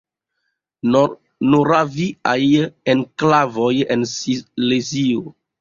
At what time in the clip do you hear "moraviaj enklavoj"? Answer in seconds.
1.49-3.71